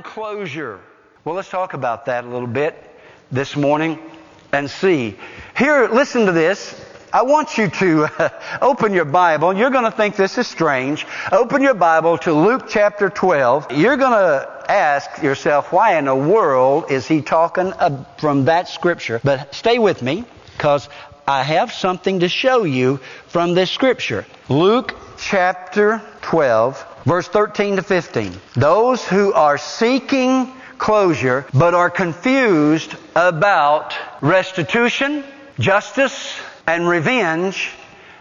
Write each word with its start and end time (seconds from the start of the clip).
closure? 0.00 0.80
Well, 1.24 1.34
let's 1.34 1.50
talk 1.50 1.74
about 1.74 2.06
that 2.06 2.24
a 2.24 2.28
little 2.28 2.48
bit 2.48 2.74
this 3.30 3.54
morning 3.54 3.98
and 4.52 4.70
see. 4.70 5.16
Here, 5.56 5.88
listen 5.88 6.26
to 6.26 6.32
this. 6.32 6.74
I 7.12 7.22
want 7.22 7.58
you 7.58 7.68
to 7.68 8.32
open 8.62 8.94
your 8.94 9.04
Bible. 9.04 9.52
You're 9.52 9.70
going 9.70 9.84
to 9.84 9.90
think 9.90 10.16
this 10.16 10.38
is 10.38 10.46
strange. 10.46 11.06
Open 11.30 11.62
your 11.62 11.74
Bible 11.74 12.16
to 12.18 12.32
Luke 12.32 12.66
chapter 12.68 13.10
12. 13.10 13.72
You're 13.72 13.98
going 13.98 14.12
to 14.12 14.64
ask 14.70 15.22
yourself, 15.22 15.72
why 15.72 15.98
in 15.98 16.06
the 16.06 16.14
world 16.14 16.90
is 16.90 17.06
he 17.06 17.20
talking 17.20 17.74
from 18.18 18.46
that 18.46 18.68
scripture? 18.68 19.20
But 19.22 19.54
stay 19.54 19.78
with 19.78 20.00
me 20.00 20.24
because 20.56 20.88
I 21.26 21.42
have 21.42 21.72
something 21.72 22.20
to 22.20 22.28
show 22.28 22.64
you 22.64 22.98
from 23.28 23.54
this 23.54 23.70
scripture. 23.70 24.26
Luke 24.48 24.96
chapter 25.18 26.02
12, 26.22 26.84
verse 27.04 27.28
13 27.28 27.76
to 27.76 27.82
15. 27.82 28.32
Those 28.54 29.06
who 29.06 29.32
are 29.32 29.58
seeking 29.58 30.52
closure 30.78 31.46
but 31.54 31.74
are 31.74 31.90
confused 31.90 32.96
about 33.14 33.94
restitution, 34.20 35.24
justice, 35.58 36.34
and 36.66 36.88
revenge, 36.88 37.70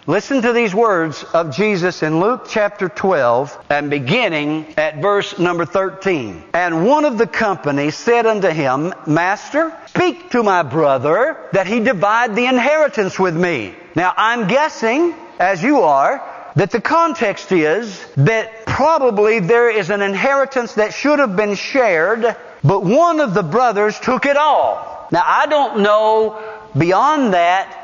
listen 0.08 0.42
to 0.42 0.54
these 0.54 0.74
words 0.74 1.24
of 1.24 1.56
Jesus 1.56 2.04
in 2.04 2.20
Luke 2.20 2.46
chapter 2.48 2.90
12 2.90 3.66
and 3.70 3.90
beginning 3.90 4.74
at 4.78 5.02
verse 5.02 5.38
number 5.38 5.66
13. 5.66 6.44
And 6.54 6.86
one 6.86 7.06
of 7.06 7.18
the 7.18 7.28
company 7.28 7.92
said 7.92 8.26
unto 8.26 8.50
him, 8.50 8.94
Master, 9.08 9.76
speak 9.88 10.32
to 10.32 10.44
my 10.44 10.64
brother 10.64 11.50
that 11.54 11.68
he 11.68 11.80
divide 11.80 12.36
the 12.36 12.46
inheritance 12.46 13.20
with 13.20 13.36
me. 13.36 13.76
Now 13.96 14.14
I'm 14.16 14.48
guessing, 14.48 15.14
as 15.40 15.62
you 15.62 15.82
are, 15.82 16.24
that 16.56 16.72
the 16.72 16.82
context 16.82 17.52
is 17.52 18.06
that 18.18 18.66
probably 18.66 19.40
there 19.40 19.70
is 19.70 19.90
an 19.90 20.02
inheritance 20.02 20.74
that 20.74 20.94
should 20.94 21.20
have 21.20 21.36
been 21.36 21.56
shared 21.56 22.36
but 22.64 22.84
one 22.84 23.20
of 23.20 23.34
the 23.34 23.44
brothers 23.44 24.00
took 24.00 24.26
it 24.26 24.38
all. 24.38 25.08
Now 25.12 25.24
I 25.26 25.48
don't 25.48 25.82
know 25.82 26.60
beyond 26.78 27.34
that 27.34 27.81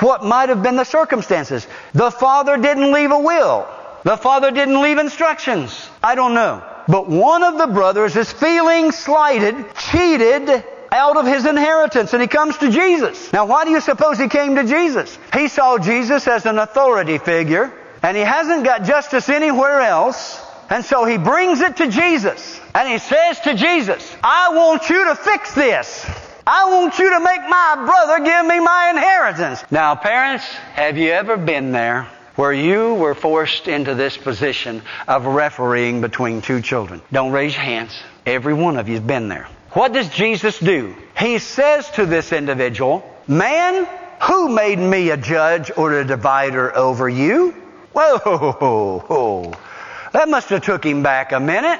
what 0.00 0.24
might 0.24 0.48
have 0.48 0.62
been 0.62 0.76
the 0.76 0.84
circumstances. 0.84 1.66
The 1.94 2.10
father 2.10 2.56
didn't 2.56 2.92
leave 2.92 3.10
a 3.10 3.18
will. 3.18 3.68
The 4.04 4.16
father 4.16 4.50
didn't 4.50 4.80
leave 4.80 4.98
instructions. 4.98 5.88
I 6.02 6.14
don't 6.14 6.34
know. 6.34 6.62
But 6.86 7.08
one 7.08 7.42
of 7.42 7.58
the 7.58 7.66
brothers 7.66 8.16
is 8.16 8.32
feeling 8.32 8.92
slighted, 8.92 9.56
cheated 9.90 10.64
out 10.90 11.16
of 11.16 11.26
his 11.26 11.44
inheritance, 11.44 12.12
and 12.14 12.22
he 12.22 12.28
comes 12.28 12.56
to 12.58 12.70
Jesus. 12.70 13.32
Now, 13.32 13.46
why 13.46 13.64
do 13.64 13.70
you 13.70 13.80
suppose 13.80 14.18
he 14.18 14.28
came 14.28 14.54
to 14.54 14.64
Jesus? 14.64 15.18
He 15.34 15.48
saw 15.48 15.78
Jesus 15.78 16.26
as 16.26 16.46
an 16.46 16.58
authority 16.58 17.18
figure, 17.18 17.72
and 18.02 18.16
he 18.16 18.22
hasn't 18.22 18.64
got 18.64 18.84
justice 18.84 19.28
anywhere 19.28 19.80
else. 19.80 20.40
And 20.70 20.84
so 20.84 21.04
he 21.04 21.18
brings 21.18 21.60
it 21.60 21.78
to 21.78 21.88
Jesus. 21.88 22.60
And 22.74 22.88
he 22.88 22.98
says 22.98 23.40
to 23.40 23.54
Jesus, 23.54 24.16
I 24.22 24.54
want 24.54 24.88
you 24.88 25.04
to 25.06 25.14
fix 25.16 25.54
this. 25.54 26.06
I 26.50 26.70
want 26.70 26.98
you 26.98 27.10
to 27.10 27.20
make 27.20 27.42
my 27.42 27.74
brother 27.84 28.24
give 28.24 28.46
me 28.46 28.58
my 28.58 28.88
inheritance. 28.88 29.62
Now, 29.70 29.94
parents, 29.96 30.46
have 30.46 30.96
you 30.96 31.10
ever 31.10 31.36
been 31.36 31.72
there 31.72 32.08
where 32.36 32.54
you 32.54 32.94
were 32.94 33.14
forced 33.14 33.68
into 33.68 33.94
this 33.94 34.16
position 34.16 34.80
of 35.06 35.26
refereeing 35.26 36.00
between 36.00 36.40
two 36.40 36.62
children? 36.62 37.02
Don't 37.12 37.32
raise 37.32 37.52
your 37.52 37.64
hands. 37.64 38.02
Every 38.24 38.54
one 38.54 38.78
of 38.78 38.88
you 38.88 38.94
has 38.94 39.04
been 39.04 39.28
there. 39.28 39.46
What 39.72 39.92
does 39.92 40.08
Jesus 40.08 40.58
do? 40.58 40.96
He 41.18 41.38
says 41.38 41.90
to 41.90 42.06
this 42.06 42.32
individual, 42.32 43.04
Man, 43.26 43.86
who 44.22 44.48
made 44.48 44.78
me 44.78 45.10
a 45.10 45.18
judge 45.18 45.70
or 45.76 46.00
a 46.00 46.04
divider 46.06 46.74
over 46.74 47.10
you? 47.10 47.50
Whoa, 47.92 49.52
that 50.12 50.30
must 50.30 50.48
have 50.48 50.62
took 50.62 50.82
him 50.82 51.02
back 51.02 51.32
a 51.32 51.40
minute. 51.40 51.78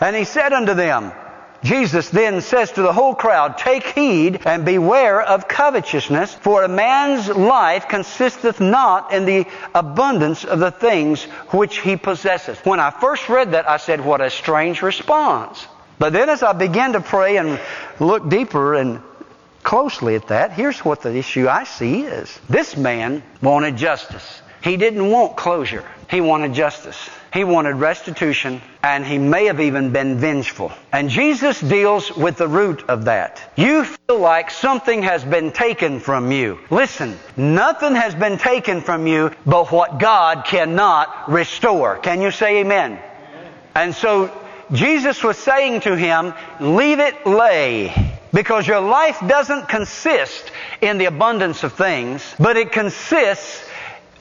And 0.00 0.16
he 0.16 0.24
said 0.24 0.52
unto 0.52 0.74
them, 0.74 1.12
Jesus 1.64 2.10
then 2.10 2.42
says 2.42 2.72
to 2.72 2.82
the 2.82 2.92
whole 2.92 3.14
crowd, 3.14 3.56
Take 3.56 3.86
heed 3.86 4.42
and 4.44 4.66
beware 4.66 5.22
of 5.22 5.48
covetousness, 5.48 6.34
for 6.34 6.62
a 6.62 6.68
man's 6.68 7.26
life 7.28 7.88
consisteth 7.88 8.60
not 8.60 9.14
in 9.14 9.24
the 9.24 9.46
abundance 9.74 10.44
of 10.44 10.58
the 10.58 10.70
things 10.70 11.24
which 11.52 11.78
he 11.78 11.96
possesseth. 11.96 12.66
When 12.66 12.80
I 12.80 12.90
first 12.90 13.30
read 13.30 13.52
that, 13.52 13.66
I 13.66 13.78
said, 13.78 14.04
What 14.04 14.20
a 14.20 14.28
strange 14.28 14.82
response. 14.82 15.66
But 15.98 16.12
then 16.12 16.28
as 16.28 16.42
I 16.42 16.52
began 16.52 16.92
to 16.92 17.00
pray 17.00 17.38
and 17.38 17.58
look 17.98 18.28
deeper 18.28 18.74
and 18.74 19.00
closely 19.62 20.16
at 20.16 20.28
that, 20.28 20.52
here's 20.52 20.84
what 20.84 21.00
the 21.00 21.16
issue 21.16 21.48
I 21.48 21.64
see 21.64 22.02
is. 22.02 22.38
This 22.46 22.76
man 22.76 23.22
wanted 23.40 23.78
justice. 23.78 24.42
He 24.62 24.76
didn't 24.76 25.10
want 25.10 25.38
closure. 25.38 25.84
He 26.10 26.20
wanted 26.20 26.54
justice. 26.54 27.08
He 27.32 27.42
wanted 27.42 27.74
restitution, 27.76 28.62
and 28.82 29.04
he 29.04 29.18
may 29.18 29.46
have 29.46 29.60
even 29.60 29.90
been 29.90 30.18
vengeful. 30.18 30.70
And 30.92 31.10
Jesus 31.10 31.60
deals 31.60 32.16
with 32.16 32.36
the 32.36 32.46
root 32.46 32.84
of 32.88 33.06
that. 33.06 33.42
You 33.56 33.84
feel 33.84 34.18
like 34.18 34.50
something 34.50 35.02
has 35.02 35.24
been 35.24 35.50
taken 35.50 35.98
from 35.98 36.30
you. 36.30 36.60
Listen, 36.70 37.18
nothing 37.36 37.96
has 37.96 38.14
been 38.14 38.38
taken 38.38 38.82
from 38.82 39.06
you 39.08 39.32
but 39.44 39.72
what 39.72 39.98
God 39.98 40.44
cannot 40.44 41.30
restore. 41.30 41.98
Can 41.98 42.20
you 42.20 42.30
say 42.30 42.60
amen? 42.60 42.92
amen. 42.92 43.52
And 43.74 43.94
so 43.94 44.30
Jesus 44.72 45.22
was 45.22 45.36
saying 45.36 45.80
to 45.82 45.96
him, 45.96 46.34
leave 46.60 47.00
it 47.00 47.26
lay. 47.26 48.12
Because 48.32 48.66
your 48.66 48.80
life 48.80 49.18
doesn't 49.26 49.68
consist 49.68 50.50
in 50.80 50.98
the 50.98 51.04
abundance 51.04 51.62
of 51.62 51.74
things, 51.74 52.34
but 52.38 52.56
it 52.56 52.72
consists 52.72 53.64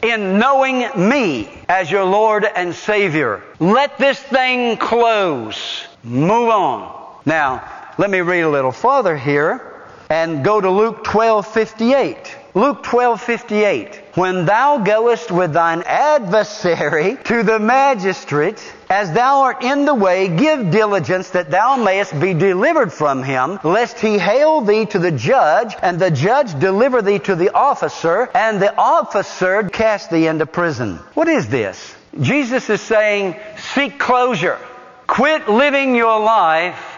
in 0.04 0.38
knowing 0.38 0.88
me 1.10 1.50
as 1.70 1.90
your 1.90 2.04
Lord 2.04 2.46
and 2.46 2.76
Savior. 2.76 3.42
Let 3.60 3.98
this 3.98 4.20
thing 4.20 4.78
close. 4.78 5.86
Move 6.04 6.50
on. 6.50 7.20
Now, 7.26 7.94
let 7.98 8.10
me 8.10 8.20
read 8.20 8.42
a 8.42 8.50
little 8.50 8.72
further 8.72 9.18
here 9.18 9.73
and 10.14 10.44
go 10.44 10.62
to 10.62 10.70
Luke 10.70 11.04
12 11.04 11.48
58. 11.48 12.38
Luke 12.56 12.84
12, 12.84 13.20
58. 13.20 13.96
When 14.14 14.46
thou 14.46 14.78
goest 14.78 15.32
with 15.32 15.54
thine 15.54 15.82
adversary 15.88 17.18
to 17.24 17.42
the 17.42 17.58
magistrate, 17.58 18.62
as 18.92 19.12
thou 19.12 19.42
art 19.42 19.64
in 19.64 19.86
the 19.86 19.96
way, 19.96 20.28
give 20.28 20.70
diligence 20.70 21.32
that 21.32 21.50
thou 21.50 21.78
mayest 21.78 22.20
be 22.20 22.36
delivered 22.36 22.94
from 22.94 23.24
him, 23.24 23.58
lest 23.64 24.00
he 24.00 24.20
hail 24.20 24.62
thee 24.62 24.86
to 24.86 25.00
the 25.00 25.12
judge, 25.12 25.74
and 25.82 26.00
the 26.00 26.12
judge 26.12 26.60
deliver 26.60 27.02
thee 27.02 27.18
to 27.18 27.36
the 27.36 27.52
officer, 27.56 28.30
and 28.36 28.62
the 28.62 28.76
officer 28.78 29.68
cast 29.68 30.12
thee 30.12 30.28
into 30.28 30.46
prison. 30.46 30.98
What 31.16 31.28
is 31.28 31.50
this? 31.50 31.96
Jesus 32.22 32.70
is 32.70 32.82
saying, 32.82 33.36
seek 33.74 33.98
closure. 33.98 34.60
Quit 35.08 35.50
living 35.50 35.96
your 35.96 36.20
life 36.20 36.93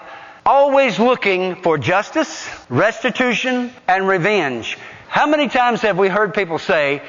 always 0.45 0.99
looking 0.99 1.55
for 1.55 1.77
justice, 1.77 2.47
restitution, 2.69 3.73
and 3.87 4.07
revenge. 4.07 4.77
How 5.07 5.25
many 5.25 5.47
times 5.47 5.81
have 5.81 5.97
we 5.97 6.07
heard 6.07 6.35
people 6.35 6.59
say, 6.59 7.01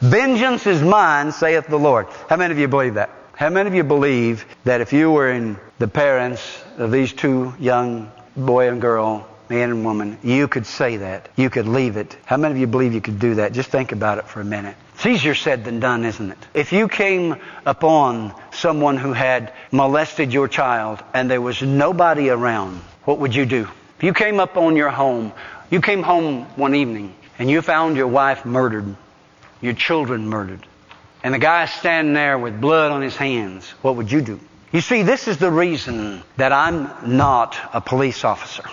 Vengeance 0.00 0.66
is 0.66 0.82
mine, 0.82 1.30
saith 1.30 1.68
the 1.68 1.78
Lord? 1.78 2.08
How 2.28 2.36
many 2.36 2.52
of 2.52 2.58
you 2.58 2.66
believe 2.66 2.94
that? 2.94 3.10
How 3.36 3.48
many 3.48 3.68
of 3.68 3.74
you 3.74 3.84
believe 3.84 4.44
that 4.64 4.80
if 4.80 4.92
you 4.92 5.10
were 5.10 5.30
in 5.30 5.58
the 5.78 5.86
parents 5.86 6.62
of 6.78 6.90
these 6.90 7.12
two 7.12 7.54
young 7.60 8.10
boy 8.36 8.68
and 8.68 8.80
girl, 8.80 9.28
man 9.48 9.70
and 9.70 9.84
woman, 9.84 10.18
you 10.22 10.48
could 10.48 10.66
say 10.66 10.98
that. 10.98 11.28
You 11.36 11.50
could 11.50 11.68
leave 11.68 11.96
it. 11.96 12.16
How 12.24 12.36
many 12.38 12.54
of 12.54 12.58
you 12.58 12.66
believe 12.66 12.92
you 12.92 13.00
could 13.00 13.18
do 13.18 13.36
that? 13.36 13.52
Just 13.52 13.70
think 13.70 13.92
about 13.92 14.18
it 14.18 14.26
for 14.26 14.40
a 14.40 14.44
minute. 14.44 14.76
It's 14.94 15.06
easier 15.06 15.34
said 15.34 15.64
than 15.64 15.80
done, 15.80 16.04
isn't 16.04 16.30
it? 16.30 16.38
If 16.54 16.72
you 16.72 16.88
came 16.88 17.36
upon 17.64 18.34
someone 18.52 18.96
who 18.96 19.12
had 19.12 19.52
molested 19.72 20.32
your 20.32 20.48
child 20.48 21.02
and 21.14 21.30
there 21.30 21.40
was 21.40 21.62
nobody 21.62 22.30
around, 22.30 22.76
what 23.04 23.18
would 23.18 23.34
you 23.34 23.46
do? 23.46 23.68
If 23.98 24.04
you 24.04 24.12
came 24.12 24.40
up 24.40 24.56
on 24.56 24.76
your 24.76 24.90
home, 24.90 25.32
you 25.70 25.80
came 25.80 26.02
home 26.02 26.44
one 26.56 26.74
evening 26.74 27.14
and 27.38 27.50
you 27.50 27.62
found 27.62 27.96
your 27.96 28.08
wife 28.08 28.44
murdered, 28.44 28.96
your 29.60 29.74
children 29.74 30.28
murdered, 30.28 30.66
and 31.22 31.34
the 31.34 31.38
guy 31.38 31.66
standing 31.66 32.14
there 32.14 32.38
with 32.38 32.60
blood 32.60 32.92
on 32.92 33.02
his 33.02 33.16
hands, 33.16 33.68
what 33.82 33.96
would 33.96 34.10
you 34.10 34.22
do? 34.22 34.40
You 34.72 34.80
see, 34.80 35.02
this 35.02 35.26
is 35.26 35.38
the 35.38 35.50
reason 35.50 36.22
that 36.36 36.52
I'm 36.52 37.16
not 37.16 37.56
a 37.72 37.80
police 37.80 38.24
officer. 38.24 38.64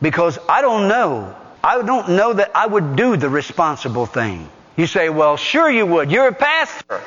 Because 0.00 0.38
I 0.48 0.62
don't 0.62 0.88
know. 0.88 1.36
I 1.62 1.80
don't 1.82 2.10
know 2.10 2.32
that 2.32 2.52
I 2.56 2.66
would 2.66 2.96
do 2.96 3.16
the 3.16 3.28
responsible 3.28 4.06
thing. 4.06 4.48
You 4.76 4.86
say, 4.86 5.10
well, 5.10 5.36
sure 5.36 5.70
you 5.70 5.86
would. 5.86 6.10
You're 6.10 6.28
a 6.28 6.34
pastor. 6.34 7.00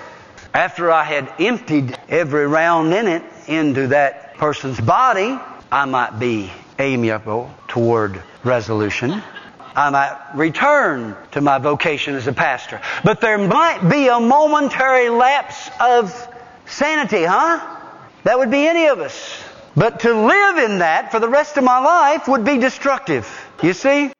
After 0.55 0.89
I 0.89 1.03
had 1.03 1.33
emptied 1.37 1.99
every 2.07 2.47
round 2.47 2.93
in 2.93 3.09
it 3.09 3.23
into 3.47 3.87
that 3.87 4.35
person's 4.35 4.79
body, 4.79 5.37
I 5.69 5.83
might 5.83 6.17
be 6.17 6.49
amiable 6.79 7.51
toward 7.67 8.23
resolution. 8.41 9.21
I 9.75 9.89
might 9.89 10.17
return 10.33 11.17
to 11.31 11.41
my 11.41 11.57
vocation 11.57 12.15
as 12.15 12.27
a 12.27 12.31
pastor. 12.31 12.79
But 13.03 13.19
there 13.19 13.37
might 13.37 13.89
be 13.89 14.07
a 14.07 14.21
momentary 14.21 15.09
lapse 15.09 15.69
of 15.81 16.25
sanity, 16.65 17.25
huh? 17.25 17.59
That 18.23 18.39
would 18.39 18.49
be 18.49 18.65
any 18.65 18.85
of 18.85 19.01
us. 19.01 19.43
But 19.75 19.99
to 19.99 20.13
live 20.13 20.57
in 20.71 20.79
that 20.79 21.11
for 21.11 21.19
the 21.19 21.27
rest 21.27 21.57
of 21.57 21.65
my 21.65 21.79
life 21.79 22.29
would 22.29 22.45
be 22.45 22.59
destructive. 22.59 23.27
You 23.61 23.73
see? 23.73 24.14